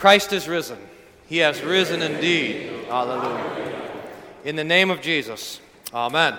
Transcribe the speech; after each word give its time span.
Christ 0.00 0.32
is 0.32 0.48
risen. 0.48 0.78
He 1.28 1.36
has 1.38 1.60
risen 1.60 2.00
indeed. 2.00 2.70
Hallelujah. 2.88 3.92
In 4.46 4.56
the 4.56 4.64
name 4.64 4.90
of 4.90 5.02
Jesus. 5.02 5.60
Amen. 5.92 6.38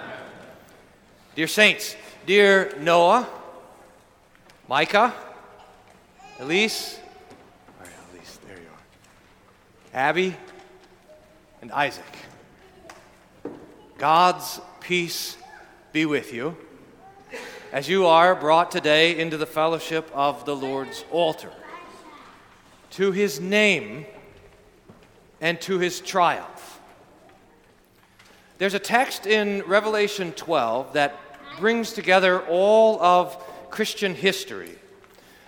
Dear 1.36 1.46
saints, 1.46 1.96
dear 2.26 2.76
Noah, 2.80 3.30
Micah, 4.68 5.14
Elise, 6.40 6.98
all 7.78 7.86
right, 7.86 7.94
Elise, 8.16 8.40
there 8.48 8.58
you 8.58 8.68
are. 8.68 10.00
Abby, 10.00 10.36
and 11.62 11.72
Isaac. 11.72 12.04
God's 14.00 14.60
peace 14.80 15.38
be 15.94 16.08
with 16.08 16.34
you 16.34 16.58
as 17.72 17.88
you 17.88 18.08
are 18.08 18.34
brought 18.34 18.72
today 18.72 19.20
into 19.20 19.38
the 19.38 19.46
fellowship 19.46 20.10
of 20.16 20.46
the 20.46 20.56
Lord's 20.56 21.06
altar 21.12 21.52
to 22.92 23.12
his 23.12 23.40
name 23.40 24.06
and 25.40 25.60
to 25.62 25.80
his 25.80 26.00
triumph. 26.00 26.80
There's 28.58 28.74
a 28.74 28.80
text 28.80 29.26
in 29.26 29.64
Revelation 29.66 30.34
12 30.34 30.94
that 30.94 31.18
brings 31.60 31.94
together 31.94 32.42
all 32.48 33.02
of 33.02 33.36
Christian 33.72 34.14
history. 34.14 34.78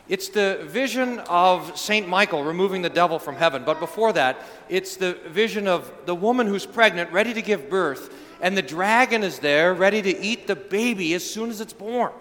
It's 0.09 0.29
the 0.29 0.63
vision 0.63 1.20
of 1.29 1.77
St. 1.77 2.07
Michael 2.07 2.43
removing 2.43 2.81
the 2.81 2.89
devil 2.89 3.20
from 3.20 3.35
heaven. 3.35 3.63
But 3.65 3.79
before 3.79 4.13
that, 4.13 4.41
it's 4.67 4.98
the 4.98 5.13
vision 5.27 5.67
of 5.67 5.91
the 6.05 6.15
woman 6.15 6.48
who's 6.48 6.65
pregnant, 6.65 7.12
ready 7.12 7.34
to 7.34 7.41
give 7.41 7.70
birth, 7.70 8.13
and 8.41 8.57
the 8.57 8.62
dragon 8.62 9.23
is 9.23 9.39
there, 9.39 9.73
ready 9.73 10.01
to 10.01 10.20
eat 10.20 10.48
the 10.48 10.55
baby 10.55 11.13
as 11.13 11.29
soon 11.29 11.49
as 11.49 11.62
it's 11.62 11.71
born. 11.71 12.12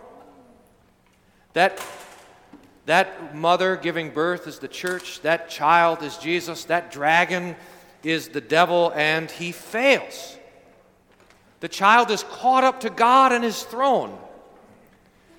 That 1.55 1.81
that 2.87 3.35
mother 3.35 3.77
giving 3.77 4.11
birth 4.11 4.47
is 4.47 4.59
the 4.59 4.69
church. 4.69 5.21
That 5.23 5.49
child 5.49 6.03
is 6.03 6.17
Jesus. 6.17 6.65
That 6.65 6.91
dragon 6.91 7.55
is 8.03 8.29
the 8.29 8.41
devil, 8.41 8.93
and 8.95 9.31
he 9.31 9.53
fails. 9.53 10.37
The 11.61 11.69
child 11.69 12.11
is 12.11 12.25
caught 12.25 12.65
up 12.65 12.81
to 12.81 12.91
God 12.91 13.33
and 13.33 13.45
his 13.45 13.63
throne. 13.63 14.19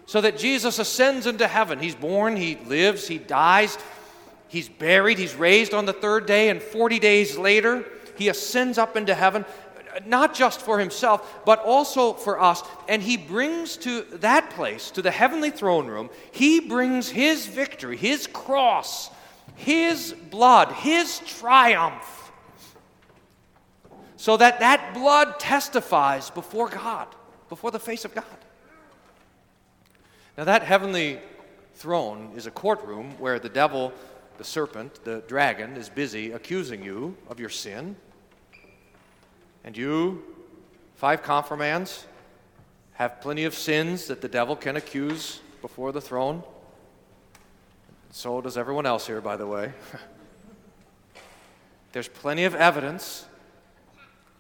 So 0.05 0.21
that 0.21 0.37
Jesus 0.37 0.79
ascends 0.79 1.27
into 1.27 1.47
heaven. 1.47 1.79
He's 1.79 1.95
born, 1.95 2.37
he 2.37 2.57
lives, 2.65 3.07
he 3.07 3.17
dies, 3.17 3.77
he's 4.47 4.69
buried, 4.69 5.17
he's 5.17 5.35
raised 5.35 5.73
on 5.73 5.85
the 5.85 5.93
third 5.93 6.25
day, 6.25 6.49
and 6.49 6.61
40 6.61 6.99
days 6.99 7.37
later, 7.37 7.85
he 8.17 8.29
ascends 8.29 8.77
up 8.77 8.95
into 8.95 9.13
heaven 9.13 9.43
not 10.05 10.33
just 10.33 10.61
for 10.61 10.79
himself, 10.79 11.41
but 11.45 11.59
also 11.59 12.13
for 12.13 12.39
us. 12.39 12.63
And 12.87 13.01
he 13.01 13.17
brings 13.17 13.77
to 13.77 14.01
that 14.19 14.49
place, 14.51 14.91
to 14.91 15.01
the 15.01 15.11
heavenly 15.11 15.51
throne 15.51 15.87
room, 15.87 16.09
he 16.31 16.59
brings 16.59 17.09
his 17.09 17.45
victory, 17.45 17.97
his 17.97 18.27
cross, 18.27 19.09
his 19.55 20.13
blood, 20.29 20.71
his 20.71 21.19
triumph. 21.19 22.31
So 24.17 24.37
that 24.37 24.61
that 24.61 24.93
blood 24.93 25.39
testifies 25.39 26.29
before 26.29 26.69
God, 26.69 27.07
before 27.49 27.71
the 27.71 27.79
face 27.79 28.05
of 28.05 28.15
God. 28.15 28.25
Now, 30.37 30.45
that 30.45 30.63
heavenly 30.63 31.19
throne 31.75 32.31
is 32.35 32.47
a 32.47 32.51
courtroom 32.51 33.11
where 33.19 33.37
the 33.37 33.49
devil, 33.49 33.93
the 34.37 34.43
serpent, 34.43 35.03
the 35.03 35.23
dragon, 35.27 35.75
is 35.75 35.89
busy 35.89 36.31
accusing 36.31 36.83
you 36.83 37.15
of 37.29 37.39
your 37.39 37.49
sin 37.49 37.95
and 39.63 39.77
you, 39.77 40.23
five 40.95 41.23
confirmands, 41.23 42.05
have 42.93 43.21
plenty 43.21 43.45
of 43.45 43.53
sins 43.53 44.07
that 44.07 44.21
the 44.21 44.27
devil 44.27 44.55
can 44.55 44.75
accuse 44.75 45.41
before 45.61 45.91
the 45.91 46.01
throne. 46.01 46.43
So 48.11 48.41
does 48.41 48.57
everyone 48.57 48.85
else 48.85 49.07
here, 49.07 49.21
by 49.21 49.37
the 49.37 49.47
way. 49.47 49.73
There's 51.93 52.07
plenty 52.07 52.45
of 52.45 52.55
evidence 52.55 53.25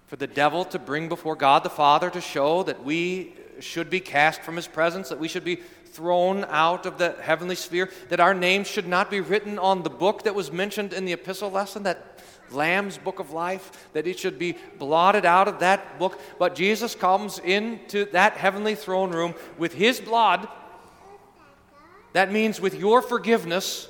for 0.07 0.15
the 0.15 0.27
devil 0.27 0.65
to 0.65 0.79
bring 0.79 1.09
before 1.09 1.35
God 1.35 1.63
the 1.63 1.69
Father 1.69 2.09
to 2.11 2.21
show 2.21 2.63
that 2.63 2.83
we 2.83 3.33
should 3.59 3.89
be 3.89 3.99
cast 3.99 4.41
from 4.41 4.55
his 4.55 4.67
presence, 4.67 5.09
that 5.09 5.19
we 5.19 5.27
should 5.27 5.43
be 5.43 5.59
thrown 5.93 6.43
out 6.49 6.85
of 6.85 6.97
the 6.97 7.15
heavenly 7.21 7.55
sphere, 7.55 7.89
that 8.09 8.19
our 8.19 8.33
names 8.33 8.67
should 8.67 8.87
not 8.87 9.11
be 9.11 9.21
written 9.21 9.59
on 9.59 9.83
the 9.83 9.89
book 9.89 10.23
that 10.23 10.33
was 10.33 10.51
mentioned 10.51 10.91
in 10.91 11.05
the 11.05 11.13
epistle 11.13 11.51
lesson, 11.51 11.83
that 11.83 12.19
Lamb's 12.51 12.97
book 12.97 13.19
of 13.19 13.31
life, 13.31 13.89
that 13.93 14.07
it 14.07 14.19
should 14.19 14.37
be 14.37 14.57
blotted 14.79 15.25
out 15.25 15.47
of 15.47 15.59
that 15.59 15.99
book. 15.99 16.19
But 16.39 16.55
Jesus 16.55 16.95
comes 16.95 17.39
into 17.39 18.05
that 18.11 18.33
heavenly 18.33 18.75
throne 18.75 19.11
room 19.11 19.35
with 19.57 19.73
his 19.73 19.99
blood. 19.99 20.47
That 22.13 22.31
means 22.31 22.59
with 22.59 22.75
your 22.75 23.01
forgiveness, 23.01 23.87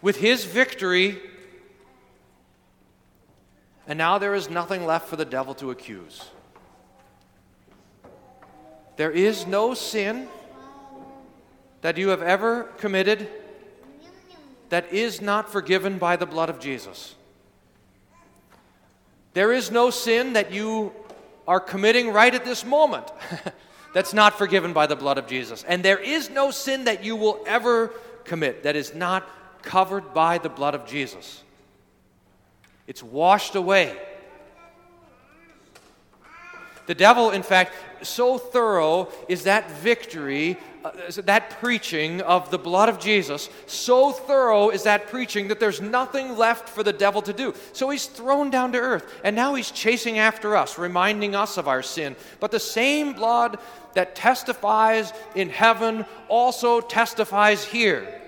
with 0.00 0.16
his 0.18 0.44
victory. 0.44 1.18
And 3.86 3.98
now 3.98 4.18
there 4.18 4.34
is 4.34 4.48
nothing 4.48 4.86
left 4.86 5.08
for 5.08 5.16
the 5.16 5.24
devil 5.24 5.54
to 5.56 5.70
accuse. 5.70 6.30
There 8.96 9.10
is 9.10 9.46
no 9.46 9.74
sin 9.74 10.28
that 11.82 11.98
you 11.98 12.08
have 12.08 12.22
ever 12.22 12.64
committed 12.78 13.28
that 14.70 14.92
is 14.92 15.20
not 15.20 15.52
forgiven 15.52 15.98
by 15.98 16.16
the 16.16 16.24
blood 16.24 16.48
of 16.48 16.58
Jesus. 16.58 17.14
There 19.34 19.52
is 19.52 19.70
no 19.70 19.90
sin 19.90 20.32
that 20.32 20.52
you 20.52 20.92
are 21.46 21.60
committing 21.60 22.12
right 22.12 22.34
at 22.34 22.44
this 22.44 22.64
moment 22.64 23.10
that's 23.94 24.14
not 24.14 24.38
forgiven 24.38 24.72
by 24.72 24.86
the 24.86 24.96
blood 24.96 25.18
of 25.18 25.26
Jesus. 25.26 25.64
And 25.64 25.84
there 25.84 25.98
is 25.98 26.30
no 26.30 26.50
sin 26.50 26.84
that 26.84 27.04
you 27.04 27.16
will 27.16 27.42
ever 27.46 27.88
commit 28.24 28.62
that 28.62 28.76
is 28.76 28.94
not 28.94 29.28
covered 29.62 30.14
by 30.14 30.38
the 30.38 30.48
blood 30.48 30.74
of 30.74 30.86
Jesus. 30.86 31.42
It's 32.86 33.02
washed 33.02 33.54
away. 33.54 33.96
The 36.86 36.94
devil, 36.94 37.30
in 37.30 37.42
fact, 37.42 37.74
so 38.02 38.38
thorough 38.38 39.08
is 39.28 39.44
that 39.44 39.70
victory 39.70 40.58
uh, 40.84 40.90
that 41.24 41.58
preaching 41.60 42.20
of 42.22 42.50
the 42.50 42.58
blood 42.58 42.88
of 42.88 42.98
Jesus, 42.98 43.48
so 43.66 44.12
thorough 44.12 44.70
is 44.70 44.82
that 44.82 45.08
preaching 45.08 45.48
that 45.48 45.60
there's 45.60 45.80
nothing 45.80 46.36
left 46.36 46.68
for 46.68 46.82
the 46.82 46.92
devil 46.92 47.22
to 47.22 47.32
do. 47.32 47.54
So 47.72 47.90
he's 47.90 48.06
thrown 48.06 48.50
down 48.50 48.72
to 48.72 48.78
earth, 48.78 49.20
and 49.24 49.36
now 49.36 49.54
he's 49.54 49.70
chasing 49.70 50.18
after 50.18 50.56
us, 50.56 50.78
reminding 50.78 51.34
us 51.34 51.56
of 51.56 51.68
our 51.68 51.82
sin. 51.82 52.16
But 52.40 52.50
the 52.50 52.60
same 52.60 53.12
blood 53.12 53.58
that 53.94 54.16
testifies 54.16 55.12
in 55.34 55.50
heaven 55.50 56.04
also 56.28 56.80
testifies 56.80 57.64
here 57.64 58.20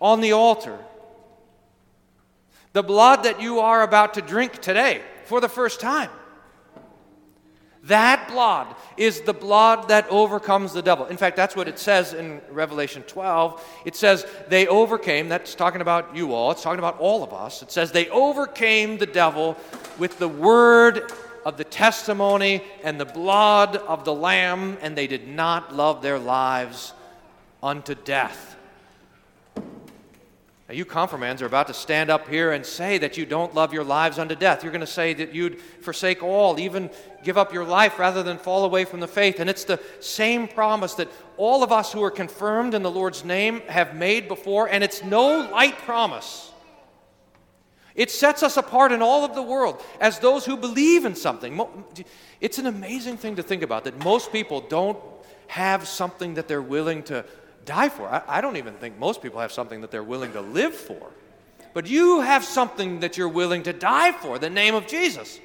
on 0.00 0.20
the 0.20 0.32
altar. 0.32 0.78
The 2.72 2.82
blood 2.82 3.24
that 3.24 3.40
you 3.40 3.60
are 3.60 3.82
about 3.82 4.14
to 4.14 4.22
drink 4.22 4.60
today 4.60 5.02
for 5.24 5.40
the 5.40 5.48
first 5.48 5.80
time 5.80 6.10
that 7.86 8.28
blood 8.28 8.74
is 8.96 9.20
the 9.22 9.34
blood 9.34 9.88
that 9.88 10.08
overcomes 10.08 10.72
the 10.72 10.80
devil. 10.80 11.06
In 11.06 11.16
fact, 11.16 11.36
that's 11.36 11.54
what 11.54 11.68
it 11.68 11.78
says 11.78 12.14
in 12.14 12.40
Revelation 12.50 13.02
12. 13.02 13.62
It 13.84 13.94
says 13.94 14.26
they 14.48 14.66
overcame, 14.66 15.28
that's 15.28 15.54
talking 15.54 15.82
about 15.82 16.16
you 16.16 16.32
all, 16.32 16.50
it's 16.50 16.62
talking 16.62 16.78
about 16.78 16.98
all 16.98 17.22
of 17.22 17.32
us. 17.32 17.62
It 17.62 17.70
says 17.70 17.92
they 17.92 18.08
overcame 18.08 18.96
the 18.96 19.06
devil 19.06 19.56
with 19.98 20.18
the 20.18 20.28
word 20.28 21.12
of 21.44 21.58
the 21.58 21.64
testimony 21.64 22.62
and 22.82 22.98
the 22.98 23.04
blood 23.04 23.76
of 23.76 24.04
the 24.04 24.14
Lamb, 24.14 24.78
and 24.80 24.96
they 24.96 25.06
did 25.06 25.28
not 25.28 25.74
love 25.74 26.00
their 26.00 26.18
lives 26.18 26.94
unto 27.62 27.94
death. 27.94 28.56
Now, 30.66 30.74
you 30.74 30.86
confirmands 30.86 31.42
are 31.42 31.46
about 31.46 31.66
to 31.66 31.74
stand 31.74 32.08
up 32.08 32.26
here 32.26 32.52
and 32.52 32.64
say 32.64 32.96
that 32.96 33.18
you 33.18 33.26
don't 33.26 33.54
love 33.54 33.74
your 33.74 33.84
lives 33.84 34.18
unto 34.18 34.34
death. 34.34 34.62
You're 34.62 34.72
going 34.72 34.80
to 34.80 34.86
say 34.86 35.12
that 35.12 35.34
you'd 35.34 35.60
forsake 35.60 36.22
all, 36.22 36.58
even 36.58 36.88
give 37.22 37.36
up 37.36 37.52
your 37.52 37.66
life 37.66 37.98
rather 37.98 38.22
than 38.22 38.38
fall 38.38 38.64
away 38.64 38.86
from 38.86 39.00
the 39.00 39.08
faith. 39.08 39.40
And 39.40 39.50
it's 39.50 39.64
the 39.64 39.78
same 40.00 40.48
promise 40.48 40.94
that 40.94 41.10
all 41.36 41.62
of 41.62 41.70
us 41.70 41.92
who 41.92 42.02
are 42.02 42.10
confirmed 42.10 42.72
in 42.72 42.82
the 42.82 42.90
Lord's 42.90 43.26
name 43.26 43.60
have 43.66 43.94
made 43.94 44.26
before, 44.26 44.66
and 44.66 44.82
it's 44.82 45.04
no 45.04 45.40
light 45.50 45.76
promise. 45.78 46.50
It 47.94 48.10
sets 48.10 48.42
us 48.42 48.56
apart 48.56 48.90
in 48.90 49.02
all 49.02 49.22
of 49.24 49.34
the 49.34 49.42
world 49.42 49.82
as 50.00 50.18
those 50.18 50.46
who 50.46 50.56
believe 50.56 51.04
in 51.04 51.14
something. 51.14 51.62
It's 52.40 52.58
an 52.58 52.66
amazing 52.66 53.18
thing 53.18 53.36
to 53.36 53.42
think 53.42 53.62
about 53.62 53.84
that 53.84 54.02
most 54.02 54.32
people 54.32 54.62
don't 54.62 54.98
have 55.46 55.86
something 55.86 56.34
that 56.34 56.48
they're 56.48 56.62
willing 56.62 57.02
to 57.04 57.26
die 57.64 57.88
for. 57.88 58.08
I, 58.08 58.22
I 58.26 58.40
don't 58.40 58.56
even 58.56 58.74
think 58.74 58.98
most 58.98 59.22
people 59.22 59.40
have 59.40 59.52
something 59.52 59.80
that 59.80 59.90
they're 59.90 60.04
willing 60.04 60.32
to 60.32 60.40
live 60.40 60.74
for. 60.74 61.10
But 61.72 61.88
you 61.88 62.20
have 62.20 62.44
something 62.44 63.00
that 63.00 63.16
you're 63.16 63.28
willing 63.28 63.64
to 63.64 63.72
die 63.72 64.12
for 64.12 64.38
the 64.38 64.48
name 64.48 64.74
of 64.74 64.86
Jesus. 64.86 65.40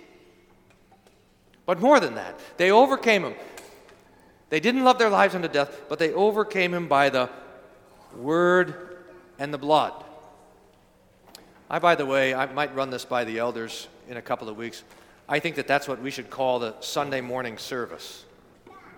But 1.66 1.81
more 1.81 2.00
than 2.00 2.16
that, 2.16 2.39
they 2.57 2.71
overcame 2.71 3.24
him. 3.24 3.36
They 4.50 4.60
didn't 4.60 4.83
love 4.83 4.98
their 4.98 5.10
lives 5.10 5.36
unto 5.36 5.48
death, 5.48 5.81
but 5.89 6.00
they 6.00 6.13
overcame 6.13 6.74
him 6.74 6.88
by 6.88 7.10
the 7.10 7.30
word 8.16 8.98
and 9.38 9.54
the 9.54 9.57
blood. 9.57 9.94
I, 11.69 11.80
by 11.80 11.95
the 11.95 12.06
way, 12.06 12.33
I 12.33 12.51
might 12.51 12.74
run 12.75 12.89
this 12.89 13.06
by 13.06 13.24
the 13.24 13.38
elders 13.38 13.88
in 14.07 14.18
a 14.18 14.22
couple 14.22 14.50
of 14.50 14.57
weeks. 14.57 14.83
I 15.27 15.39
think 15.39 15.56
that 15.57 15.68
that's 15.68 15.88
what 15.88 16.01
we 16.01 16.10
should 16.10 16.31
call 16.31 16.57
the 16.60 16.74
Sunday 16.80 17.22
morning 17.22 17.57
service 17.57 18.25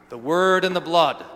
the 0.10 0.18
word 0.18 0.66
and 0.66 0.76
the 0.76 0.82
blood. 0.82 1.26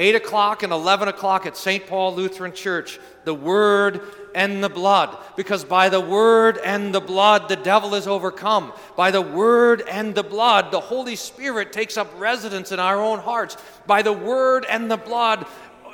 8 0.00 0.14
o'clock 0.14 0.62
and 0.62 0.72
11 0.72 1.08
o'clock 1.08 1.44
at 1.44 1.58
St. 1.58 1.86
Paul 1.86 2.14
Lutheran 2.14 2.54
Church, 2.54 2.98
the 3.24 3.34
Word 3.34 4.00
and 4.34 4.64
the 4.64 4.70
blood. 4.70 5.14
Because 5.36 5.62
by 5.62 5.90
the 5.90 6.00
Word 6.00 6.58
and 6.64 6.94
the 6.94 7.02
blood, 7.02 7.50
the 7.50 7.56
devil 7.56 7.94
is 7.94 8.06
overcome. 8.06 8.72
By 8.96 9.10
the 9.10 9.20
Word 9.20 9.82
and 9.82 10.14
the 10.14 10.22
blood, 10.22 10.70
the 10.70 10.80
Holy 10.80 11.16
Spirit 11.16 11.70
takes 11.70 11.98
up 11.98 12.10
residence 12.18 12.72
in 12.72 12.80
our 12.80 12.98
own 12.98 13.18
hearts. 13.18 13.58
By 13.86 14.00
the 14.00 14.14
Word 14.14 14.64
and 14.70 14.90
the 14.90 14.96
blood, 14.96 15.46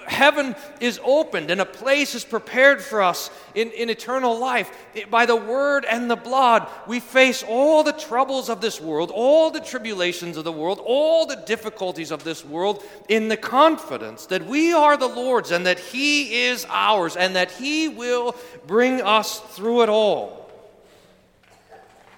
heaven 0.09 0.55
is 0.81 1.01
opened 1.05 1.51
and 1.51 1.61
a 1.61 1.67
place 1.67 2.15
is 2.15 2.25
prepared 2.25 2.83
for 2.83 3.03
us 3.03 3.31
in, 3.55 3.71
in 3.73 3.91
eternal 3.91 4.39
life. 4.39 4.71
By 5.11 5.27
the 5.27 5.37
word 5.37 5.85
and 5.85 6.11
the 6.11 6.17
blood, 6.17 6.69
we 6.87 7.01
face 7.01 7.43
all 7.47 7.83
the 7.83 7.93
troubles 7.93 8.49
of 8.49 8.61
this 8.61 8.81
world, 8.81 9.11
all 9.13 9.51
the 9.51 9.61
tribulations 9.61 10.37
of 10.37 10.45
the 10.45 10.53
world, 10.53 10.81
all 10.85 11.27
the 11.27 11.37
difficulties 11.37 12.11
of 12.11 12.25
this 12.25 12.45
world 12.45 12.83
in 13.09 13.29
the 13.29 13.37
confidence 13.37 14.27
that 14.27 14.47
we 14.47 14.73
are 14.73 14.97
the 14.97 15.07
Lord's 15.09 15.51
and 15.51 15.67
that 15.67 15.79
He 15.79 16.47
is 16.47 16.67
ours 16.69 17.17
and 17.17 17.37
that 17.37 17.51
He 17.51 17.89
will 17.89 18.35
bring 18.67 19.03
us 19.03 19.41
through 19.41 19.83
it 19.83 19.89
all. 19.89 20.51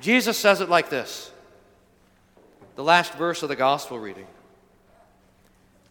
Jesus 0.01 0.39
says 0.39 0.61
it 0.61 0.69
like 0.69 0.91
this 0.91 1.31
the 2.77 2.85
last 2.85 3.15
verse 3.15 3.43
of 3.43 3.49
the 3.49 3.57
gospel 3.57 3.99
reading. 3.99 4.27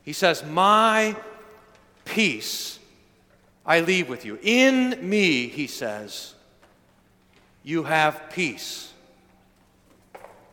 He 0.03 0.13
says, 0.13 0.41
My 0.45 1.17
Peace 2.07 2.77
I 3.67 3.81
leave 3.81 4.07
with 4.07 4.23
you. 4.23 4.39
In 4.41 4.97
me, 5.07 5.49
he 5.49 5.67
says, 5.67 6.33
you 7.63 7.83
have 7.83 8.29
peace. 8.29 8.93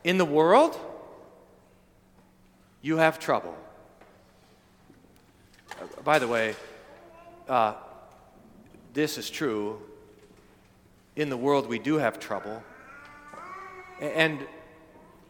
In 0.03 0.19
the 0.19 0.25
world, 0.25 0.77
you 2.83 2.97
have 2.97 3.21
trouble. 3.21 3.57
Uh, 5.81 5.87
by 6.03 6.19
the 6.19 6.27
way, 6.27 6.57
uh, 7.49 7.75
this 8.93 9.17
is 9.17 9.31
true. 9.31 9.81
In 11.15 11.31
the 11.31 11.37
world, 11.37 11.69
we 11.69 11.79
do 11.79 11.99
have 11.99 12.19
trouble. 12.19 12.65
And 14.01 14.41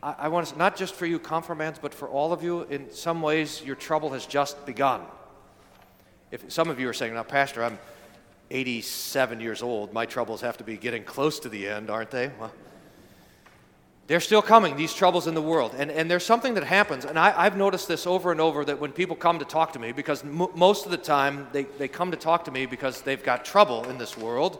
I, 0.02 0.28
want 0.28 0.46
to, 0.48 0.58
not 0.58 0.74
just 0.74 0.94
for 0.94 1.04
you 1.04 1.18
confirmands, 1.18 1.78
but 1.78 1.92
for 1.92 2.08
all 2.08 2.32
of 2.32 2.42
you, 2.42 2.62
in 2.62 2.90
some 2.90 3.20
ways, 3.20 3.62
your 3.62 3.76
trouble 3.76 4.10
has 4.10 4.24
just 4.24 4.64
begun. 4.64 5.02
If 6.34 6.50
some 6.50 6.68
of 6.68 6.80
you 6.80 6.88
are 6.88 6.92
saying, 6.92 7.14
now, 7.14 7.22
Pastor, 7.22 7.62
I'm 7.62 7.78
87 8.50 9.38
years 9.38 9.62
old, 9.62 9.92
my 9.92 10.04
troubles 10.04 10.40
have 10.40 10.56
to 10.56 10.64
be 10.64 10.76
getting 10.76 11.04
close 11.04 11.38
to 11.38 11.48
the 11.48 11.68
end, 11.68 11.90
aren't 11.90 12.10
they? 12.10 12.32
Well, 12.40 12.52
they're 14.08 14.18
still 14.18 14.42
coming, 14.42 14.74
these 14.74 14.92
troubles 14.92 15.28
in 15.28 15.34
the 15.34 15.40
world. 15.40 15.76
And, 15.78 15.92
and 15.92 16.10
there's 16.10 16.26
something 16.26 16.54
that 16.54 16.64
happens, 16.64 17.04
and 17.04 17.20
I, 17.20 17.44
have 17.44 17.56
noticed 17.56 17.86
this 17.86 18.04
over 18.04 18.32
and 18.32 18.40
over 18.40 18.64
that 18.64 18.80
when 18.80 18.90
people 18.90 19.14
come 19.14 19.38
to 19.38 19.44
talk 19.44 19.74
to 19.74 19.78
me, 19.78 19.92
because 19.92 20.24
m- 20.24 20.48
most 20.56 20.86
of 20.86 20.90
the 20.90 20.96
time 20.96 21.46
they, 21.52 21.62
they 21.62 21.86
come 21.86 22.10
to 22.10 22.16
talk 22.16 22.46
to 22.46 22.50
me 22.50 22.66
because 22.66 23.02
they've 23.02 23.22
got 23.22 23.44
trouble 23.44 23.88
in 23.88 23.96
this 23.96 24.18
world, 24.18 24.58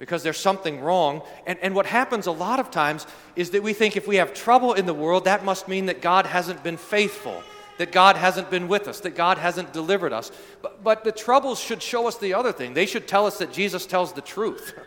because 0.00 0.24
there's 0.24 0.36
something 0.36 0.80
wrong. 0.80 1.22
And, 1.46 1.60
and 1.60 1.76
what 1.76 1.86
happens 1.86 2.26
a 2.26 2.32
lot 2.32 2.58
of 2.58 2.72
times 2.72 3.06
is 3.36 3.50
that 3.50 3.62
we 3.62 3.72
think 3.72 3.96
if 3.96 4.08
we 4.08 4.16
have 4.16 4.34
trouble 4.34 4.72
in 4.72 4.84
the 4.84 4.94
world, 4.94 5.26
that 5.26 5.44
must 5.44 5.68
mean 5.68 5.86
that 5.86 6.02
God 6.02 6.26
hasn't 6.26 6.64
been 6.64 6.76
faithful 6.76 7.44
that 7.78 7.92
God 7.92 8.16
hasn't 8.16 8.50
been 8.50 8.68
with 8.68 8.88
us, 8.88 9.00
that 9.00 9.14
God 9.14 9.38
hasn't 9.38 9.72
delivered 9.72 10.12
us. 10.12 10.30
But, 10.62 10.82
but 10.82 11.04
the 11.04 11.12
troubles 11.12 11.60
should 11.60 11.82
show 11.82 12.06
us 12.08 12.16
the 12.18 12.34
other 12.34 12.52
thing. 12.52 12.74
They 12.74 12.86
should 12.86 13.06
tell 13.06 13.26
us 13.26 13.38
that 13.38 13.52
Jesus 13.52 13.86
tells 13.86 14.12
the 14.12 14.20
truth. 14.20 14.78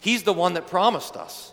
He's 0.00 0.22
the 0.22 0.32
one 0.32 0.54
that 0.54 0.66
promised 0.68 1.16
us. 1.16 1.52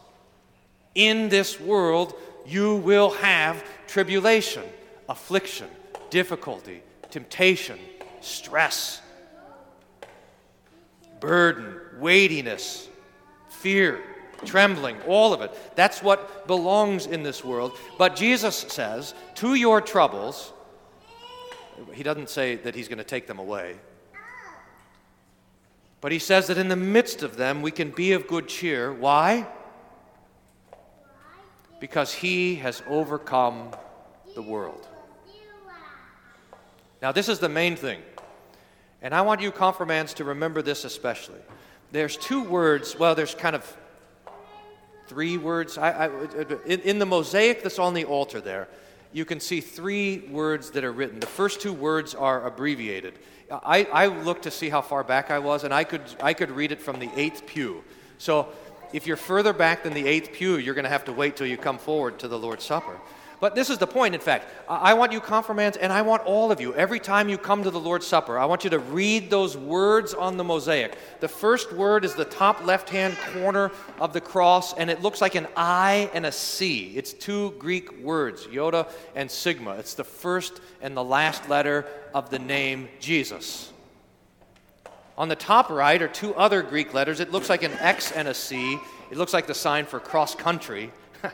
In 0.94 1.30
this 1.30 1.60
world, 1.60 2.14
you 2.46 2.76
will 2.78 3.12
have 3.12 3.64
tribulation, 3.88 4.64
affliction, 5.10 5.68
difficulty, 6.10 6.82
temptation, 7.10 7.80
stress, 8.22 9.02
burden, 11.20 11.76
weightiness, 12.00 12.88
fear 13.50 14.02
trembling, 14.44 15.02
all 15.08 15.34
of 15.34 15.42
it. 15.42 15.52
That's 15.76 16.04
what 16.04 16.48
belongs 16.48 17.06
in 17.06 17.24
this 17.24 17.44
world. 17.44 17.72
But 17.98 18.16
Jesus 18.16 18.56
says, 18.56 19.14
to 19.36 19.56
your 19.56 19.82
troubles, 19.82 20.52
he 21.94 22.04
doesn't 22.04 22.30
say 22.30 22.56
that 22.56 22.76
he's 22.76 22.88
going 22.88 22.98
to 22.98 23.04
take 23.04 23.28
them 23.28 23.40
away. 23.40 23.76
But 26.02 26.12
he 26.12 26.20
says 26.20 26.48
that 26.48 26.58
in 26.58 26.68
the 26.68 26.76
midst 26.76 27.24
of 27.24 27.38
them, 27.38 27.62
we 27.62 27.72
can 27.72 27.90
be 27.90 28.12
of 28.12 28.28
good 28.28 28.48
cheer. 28.48 28.94
Why? 28.94 29.48
Because 31.80 32.14
he 32.14 32.56
has 32.56 32.84
overcome 32.88 33.72
the 34.36 34.42
world. 34.42 34.88
Now, 37.02 37.12
this 37.12 37.30
is 37.30 37.40
the 37.40 37.50
main 37.50 37.76
thing. 37.76 38.02
And 39.02 39.14
I 39.14 39.22
want 39.22 39.42
you, 39.42 39.52
confirmands, 39.52 40.14
to 40.16 40.24
remember 40.24 40.62
this 40.62 40.86
especially. 40.86 41.40
There's 41.92 42.18
two 42.18 42.44
words, 42.44 42.98
well, 42.98 43.16
there's 43.16 43.36
kind 43.36 43.56
of 43.56 43.78
three 45.08 45.38
words. 45.38 45.78
I, 45.78 46.06
I, 46.06 46.10
in, 46.66 46.82
in 46.82 47.00
the 47.00 47.06
mosaic 47.06 47.64
that's 47.64 47.80
on 47.80 47.94
the 47.94 48.06
altar 48.06 48.42
there, 48.42 48.68
you 49.14 49.26
can 49.26 49.40
see 49.40 49.62
three 49.62 50.28
words 50.30 50.72
that 50.72 50.84
are 50.84 50.92
written. 50.92 51.20
The 51.20 51.28
first 51.28 51.62
two 51.62 51.74
words 51.74 52.14
are 52.14 52.46
abbreviated. 52.46 53.14
I, 53.50 53.84
I 53.86 54.08
looked 54.08 54.44
to 54.44 54.52
see 54.52 54.70
how 54.70 54.82
far 54.82 55.04
back 55.04 55.32
I 55.32 55.40
was, 55.40 55.64
and 55.64 55.74
I 55.74 55.84
could, 55.84 56.02
I 56.22 56.34
could 56.34 56.52
read 56.52 56.72
it 56.72 56.82
from 56.82 57.00
the 57.00 57.10
eighth 57.16 57.46
pew. 57.46 57.84
So 58.18 58.50
if 58.92 59.08
you're 59.08 59.18
further 59.18 59.54
back 59.54 59.84
than 59.84 59.94
the 59.94 60.08
eighth 60.08 60.34
pew, 60.34 60.58
you're 60.58 60.74
going 60.74 60.84
to 60.84 60.90
have 60.90 61.06
to 61.06 61.14
wait 61.14 61.36
till 61.36 61.48
you 61.48 61.58
come 61.58 61.78
forward 61.78 62.20
to 62.20 62.28
the 62.28 62.40
Lord's 62.40 62.64
Supper. 62.64 63.00
But 63.40 63.54
this 63.54 63.70
is 63.70 63.78
the 63.78 63.88
point, 63.88 64.16
in 64.16 64.22
fact. 64.22 64.48
I 64.68 64.94
want 64.94 65.12
you, 65.12 65.20
confirmands, 65.20 65.78
and 65.78 65.92
I 65.92 66.02
want 66.02 66.24
all 66.24 66.52
of 66.52 66.62
you, 66.62 66.74
every 66.76 67.00
time 67.00 67.28
you 67.28 67.38
come 67.38 67.64
to 67.64 67.70
the 67.70 67.80
Lord's 67.80 68.08
Supper, 68.08 68.40
I 68.40 68.46
want 68.46 68.64
you 68.64 68.70
to 68.72 68.80
read 68.80 69.30
those 69.30 69.58
words 69.58 70.14
on 70.14 70.38
the 70.38 70.44
mosaic. 70.44 70.98
The 71.20 71.28
first 71.28 71.74
word 71.74 72.06
is 72.06 72.16
the 72.16 72.26
top 72.26 72.66
left 72.66 72.90
hand 72.90 73.18
corner 73.34 73.72
of 74.00 74.14
the 74.14 74.22
cross, 74.22 74.74
and 74.74 74.90
it 74.90 75.02
looks 75.02 75.22
like 75.22 75.36
an 75.36 75.48
I 75.56 76.10
and 76.14 76.26
a 76.26 76.32
C. 76.32 76.94
It's 76.96 77.14
two 77.14 77.52
Greek 77.60 78.00
words, 78.00 78.48
Iota 78.52 78.88
and 79.16 79.30
Sigma. 79.30 79.76
It's 79.76 79.96
the 79.96 80.04
first 80.04 80.62
and 80.82 80.96
the 80.96 81.04
last 81.04 81.50
letter 81.50 81.86
of 82.14 82.30
the 82.30 82.40
name 82.40 82.88
Jesus. 83.00 83.72
On 85.18 85.30
the 85.30 85.36
top 85.36 85.70
right 85.70 86.02
are 86.02 86.08
two 86.08 86.36
other 86.36 86.62
Greek 86.62 86.94
letters. 86.94 87.20
It 87.20 87.32
looks 87.32 87.50
like 87.50 87.64
an 87.64 87.72
X 87.80 88.12
and 88.12 88.28
a 88.28 88.34
C. 88.34 88.78
It 89.12 89.18
looks 89.18 89.34
like 89.34 89.48
the 89.48 89.54
sign 89.54 89.86
for 89.86 90.00
cross 90.00 90.36
country. 90.36 90.92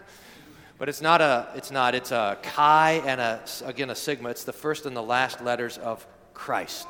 But 0.81 0.89
it's 0.89 0.99
not 0.99 1.21
a, 1.21 1.47
it's 1.53 1.69
not, 1.69 1.93
it's 1.93 2.09
a 2.09 2.39
chi 2.41 3.03
and 3.05 3.21
a, 3.21 3.39
again, 3.65 3.91
a 3.91 3.95
sigma. 3.95 4.29
It's 4.29 4.45
the 4.45 4.51
first 4.51 4.87
and 4.87 4.97
the 4.97 5.03
last 5.03 5.39
letters 5.39 5.77
of 5.77 6.07
Christ. 6.33 6.87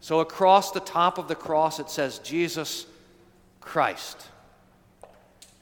So 0.00 0.20
across 0.20 0.70
the 0.70 0.80
top 0.80 1.16
of 1.16 1.28
the 1.28 1.34
cross, 1.34 1.80
it 1.80 1.88
says 1.88 2.18
Jesus 2.18 2.84
Christ. 3.62 4.28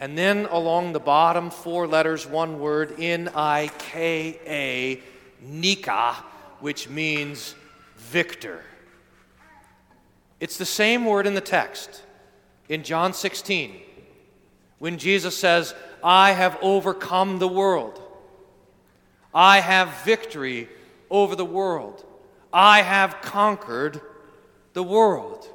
And 0.00 0.19
then 0.19 0.47
along 0.47 0.95
the 0.95 0.99
bottom, 0.99 1.50
four 1.50 1.87
letters, 1.87 2.26
one 2.26 2.59
word, 2.59 2.97
N 2.99 3.31
I 3.37 3.71
K 3.78 4.40
A, 4.45 5.00
Nika, 5.47 6.14
which 6.59 6.88
means 6.88 7.54
victor. 7.99 8.64
It's 10.40 10.57
the 10.57 10.66
same 10.66 11.04
word 11.04 11.28
in 11.28 11.35
the 11.35 11.40
text 11.40 12.02
in 12.69 12.83
John 12.83 13.12
16 13.12 13.81
when 14.81 14.99
Jesus 14.99 15.38
says, 15.38 15.73
I 16.04 16.32
have 16.32 16.58
overcome 16.61 17.38
the 17.38 17.49
world. 17.49 18.00
I 19.32 19.61
have 19.61 20.04
victory 20.04 20.68
over 21.11 21.34
the 21.34 21.44
world. 21.44 22.04
I 22.52 22.82
have 22.82 23.23
conquered 23.23 24.02
the 24.75 24.82
world. 24.82 25.49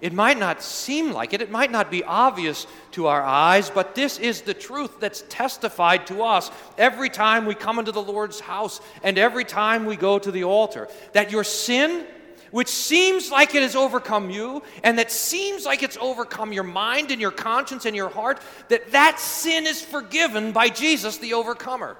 It 0.00 0.12
might 0.12 0.36
not 0.36 0.60
seem 0.60 1.12
like 1.12 1.32
it, 1.32 1.40
it 1.40 1.52
might 1.52 1.70
not 1.70 1.88
be 1.88 2.02
obvious 2.02 2.66
to 2.90 3.06
our 3.06 3.22
eyes, 3.22 3.70
but 3.70 3.94
this 3.94 4.18
is 4.18 4.40
the 4.40 4.52
truth 4.52 4.98
that's 4.98 5.22
testified 5.28 6.08
to 6.08 6.24
us 6.24 6.50
every 6.76 7.08
time 7.08 7.46
we 7.46 7.54
come 7.54 7.78
into 7.78 7.92
the 7.92 8.02
Lord's 8.02 8.40
house 8.40 8.80
and 9.04 9.16
every 9.16 9.44
time 9.44 9.86
we 9.86 9.94
go 9.94 10.18
to 10.18 10.32
the 10.32 10.42
altar. 10.42 10.88
That 11.12 11.30
your 11.30 11.44
sin 11.44 12.04
which 12.52 12.68
seems 12.68 13.30
like 13.30 13.54
it 13.54 13.62
has 13.62 13.74
overcome 13.74 14.30
you 14.30 14.62
and 14.84 14.98
that 14.98 15.10
seems 15.10 15.64
like 15.64 15.82
it's 15.82 15.96
overcome 16.00 16.52
your 16.52 16.62
mind 16.62 17.10
and 17.10 17.20
your 17.20 17.32
conscience 17.32 17.86
and 17.86 17.96
your 17.96 18.10
heart, 18.10 18.40
that 18.68 18.92
that 18.92 19.18
sin 19.18 19.66
is 19.66 19.82
forgiven 19.82 20.52
by 20.52 20.68
Jesus 20.68 21.18
the 21.18 21.34
overcomer. 21.34 21.96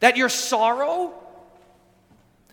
That 0.00 0.16
your 0.16 0.28
sorrow 0.28 1.14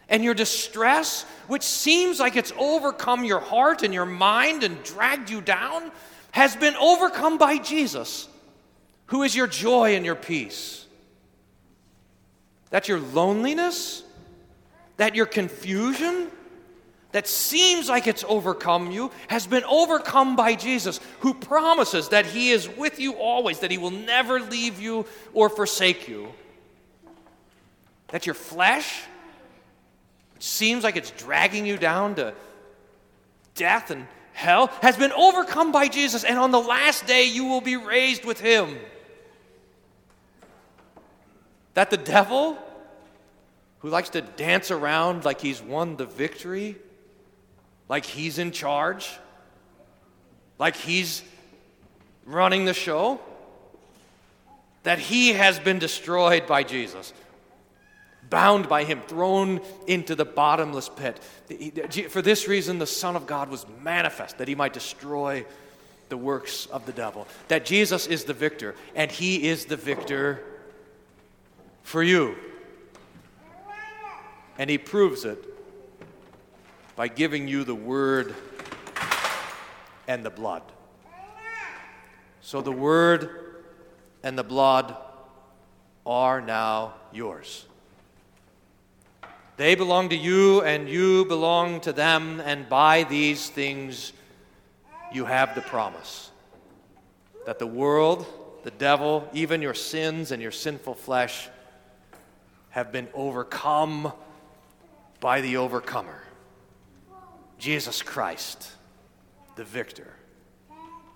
and 0.08 0.24
your 0.24 0.36
distress, 0.36 1.24
which 1.48 1.64
seems 1.64 2.20
like 2.20 2.36
it's 2.36 2.54
overcome 2.58 3.26
your 3.26 3.40
heart 3.40 3.84
and 3.84 3.94
your 3.94 4.06
mind 4.06 4.64
and 4.64 4.82
dragged 4.84 5.30
you 5.30 5.42
down, 5.42 5.92
has 6.32 6.56
been 6.56 6.76
overcome 6.76 7.40
by 7.40 7.58
Jesus, 7.58 8.30
who 9.08 9.24
is 9.24 9.36
your 9.36 9.48
joy 9.48 9.96
and 9.96 10.06
your 10.06 10.16
peace. 10.16 10.86
That 12.70 12.88
your 12.88 13.00
loneliness 13.00 14.04
that 14.98 15.16
your 15.16 15.26
confusion 15.26 16.30
that 17.12 17.28
seems 17.28 17.88
like 17.88 18.06
it's 18.06 18.24
overcome 18.28 18.92
you 18.92 19.12
has 19.28 19.48
been 19.48 19.64
overcome 19.64 20.36
by 20.36 20.56
Jesus, 20.56 21.00
who 21.22 21.34
promises 21.34 22.10
that 22.10 22.26
He 22.26 22.52
is 22.52 22.68
with 22.68 23.00
you 23.00 23.14
always, 23.14 23.60
that 23.60 23.72
He 23.72 23.78
will 23.78 23.92
never 23.92 24.40
leave 24.40 24.80
you 24.80 25.06
or 25.34 25.50
forsake 25.50 26.08
you. 26.08 26.34
That 28.10 28.26
your 28.26 28.36
flesh, 28.36 29.04
which 30.34 30.44
seems 30.44 30.84
like 30.84 30.96
it's 30.96 31.12
dragging 31.12 31.66
you 31.66 31.78
down 31.78 32.16
to 32.16 32.34
death 33.56 33.90
and 33.90 34.06
hell, 34.34 34.68
has 34.82 34.98
been 34.98 35.12
overcome 35.14 35.72
by 35.72 35.88
Jesus, 35.88 36.24
and 36.24 36.38
on 36.38 36.52
the 36.52 36.62
last 36.62 37.08
day 37.08 37.26
you 37.26 37.46
will 37.46 37.62
be 37.62 37.78
raised 37.78 38.26
with 38.26 38.40
him. 38.40 38.78
That 41.74 41.90
the 41.90 41.98
devil, 41.98 42.58
who 43.80 43.90
likes 43.90 44.10
to 44.10 44.22
dance 44.22 44.72
around 44.72 45.26
like 45.26 45.42
he's 45.42 45.62
won 45.62 45.98
the 45.98 46.06
victory, 46.06 46.76
like 47.90 48.06
he's 48.06 48.38
in 48.38 48.52
charge, 48.52 49.18
like 50.60 50.76
he's 50.76 51.24
running 52.26 52.66
the 52.66 52.74
show, 52.74 53.20
that 54.84 55.00
he 55.00 55.34
has 55.34 55.60
been 55.60 55.80
destroyed 55.80 56.48
by 56.48 56.64
Jesus, 56.64 57.14
bound 58.30 58.68
by 58.68 58.84
him, 58.84 59.02
thrown 59.08 59.62
into 59.86 60.16
the 60.16 60.26
bottomless 60.26 60.90
pit. 60.90 61.20
For 62.10 62.22
this 62.22 62.48
reason, 62.48 62.80
the 62.80 62.88
Son 62.88 63.16
of 63.16 63.28
God 63.28 63.50
was 63.50 63.66
manifest, 63.82 64.38
that 64.40 64.48
he 64.48 64.56
might 64.56 64.74
destroy 64.74 65.46
the 66.10 66.18
works 66.18 66.66
of 66.68 66.86
the 66.86 66.94
devil. 66.94 67.28
That 67.50 67.66
Jesus 67.66 68.08
is 68.08 68.24
the 68.24 68.34
victor, 68.34 68.76
and 68.96 69.12
he 69.12 69.48
is 69.48 69.66
the 69.66 69.76
victor 69.76 70.42
for 71.84 72.02
you. 72.02 72.36
And 74.58 74.70
he 74.70 74.78
proves 74.78 75.26
it 75.26 75.44
by 76.96 77.08
giving 77.08 77.48
you 77.48 77.64
the 77.64 77.76
word 77.76 78.34
and 80.08 80.26
the 80.26 80.30
blood. 80.30 80.64
So 82.42 82.62
the 82.62 82.72
word 82.72 83.30
and 84.24 84.38
the 84.38 84.44
blood 84.44 84.96
are 86.06 86.42
now 86.42 86.96
yours. 87.12 87.66
They 89.58 89.76
belong 89.76 90.10
to 90.10 90.16
you, 90.16 90.62
and 90.62 90.88
you 90.88 91.26
belong 91.26 91.82
to 91.82 91.92
them, 91.92 92.40
and 92.40 92.70
by 92.70 93.04
these 93.04 93.50
things 93.50 94.14
you 95.12 95.26
have 95.26 95.56
the 95.56 95.62
promise 95.62 96.32
that 97.46 97.60
the 97.60 97.68
world, 97.68 98.26
the 98.64 98.72
devil, 98.72 99.28
even 99.34 99.62
your 99.62 99.74
sins 99.74 100.32
and 100.32 100.42
your 100.42 100.52
sinful 100.52 100.94
flesh 100.94 101.48
have 102.70 102.92
been 102.92 103.08
overcome 103.14 104.12
by 105.20 105.42
the 105.42 105.58
overcomer, 105.58 106.22
Jesus 107.58 108.02
Christ, 108.02 108.72
the 109.56 109.64
victor. 109.64 110.14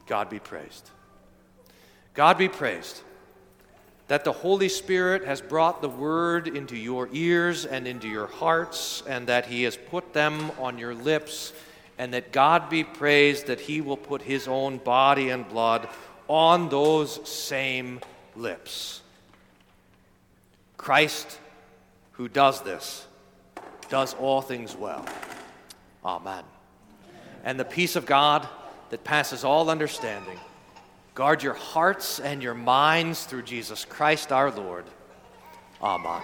God 0.08 0.30
be 0.30 0.40
praised. 0.40 0.90
God 2.14 2.38
be 2.38 2.50
praised 2.50 3.02
that 4.12 4.26
the 4.26 4.34
Holy 4.34 4.68
Spirit 4.68 5.24
has 5.24 5.40
brought 5.40 5.82
the 5.82 5.88
word 5.88 6.46
into 6.46 6.76
your 6.76 7.08
ears 7.14 7.66
and 7.66 7.88
into 7.88 8.10
your 8.10 8.28
hearts, 8.28 9.02
and 9.08 9.26
that 9.28 9.46
He 9.46 9.64
has 9.64 9.78
put 9.78 10.12
them 10.12 10.52
on 10.60 10.78
your 10.78 10.94
lips, 10.94 11.54
and 11.98 12.14
that 12.14 12.34
God 12.34 12.70
be 12.70 12.84
praised 12.84 13.48
that 13.48 13.62
He 13.62 13.80
will 13.80 13.96
put 13.96 14.22
His 14.22 14.50
own 14.50 14.80
body 14.80 15.30
and 15.30 15.48
blood 15.48 15.88
on 16.28 16.68
those 16.68 17.26
same 17.26 18.02
lips. 18.36 19.02
Christ, 20.76 21.40
who 22.12 22.28
does 22.28 22.60
this, 22.64 23.08
does 23.92 24.16
all 24.16 24.42
things 24.42 24.76
well. 24.76 25.06
Amen. 26.04 26.44
And 27.44 27.60
the 27.60 27.66
peace 27.66 27.96
of 27.96 28.08
God 28.08 28.48
that 28.90 29.04
passes 29.04 29.44
all 29.44 29.70
understanding 29.70 30.40
Guard 31.14 31.44
your 31.44 31.54
hearts 31.54 32.20
and 32.20 32.42
your 32.42 32.54
minds 32.54 33.26
through 33.26 33.42
Jesus 33.42 33.84
Christ 33.84 34.32
our 34.32 34.50
Lord. 34.50 34.86
Amen. 35.82 36.22